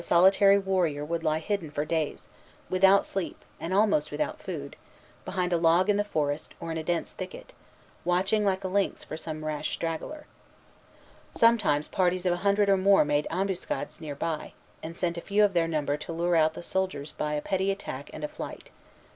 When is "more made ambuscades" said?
12.77-14.01